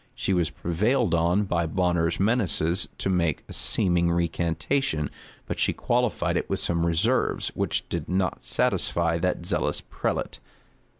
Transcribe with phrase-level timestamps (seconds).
[0.15, 5.11] She was prevailed on by Bonner's menaces to make a seeming recantation;
[5.45, 10.39] but she qualified it with some reserves, which did not satisfy that zealous prelate.